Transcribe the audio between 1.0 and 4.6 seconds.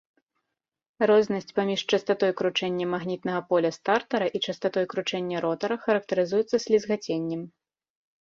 Рознасць паміж частатой кручэння магнітнага поля статара і